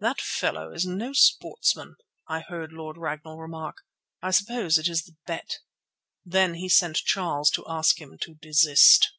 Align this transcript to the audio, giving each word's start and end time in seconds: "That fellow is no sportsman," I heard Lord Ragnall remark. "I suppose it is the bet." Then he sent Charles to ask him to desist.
"That 0.00 0.18
fellow 0.18 0.72
is 0.72 0.86
no 0.86 1.12
sportsman," 1.12 1.96
I 2.26 2.40
heard 2.40 2.72
Lord 2.72 2.96
Ragnall 2.96 3.36
remark. 3.36 3.76
"I 4.22 4.30
suppose 4.30 4.78
it 4.78 4.88
is 4.88 5.02
the 5.02 5.16
bet." 5.26 5.58
Then 6.24 6.54
he 6.54 6.70
sent 6.70 6.96
Charles 6.96 7.50
to 7.50 7.66
ask 7.68 8.00
him 8.00 8.16
to 8.22 8.32
desist. 8.34 9.12